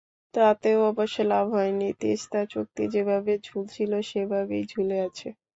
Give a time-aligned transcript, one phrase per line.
[0.33, 5.27] তাতেও অবশ্য লাভ হয়নি, তিস্তা চুক্তি যেভাবে ঝুলছিল, সেভাবেই ঝুলে আছে।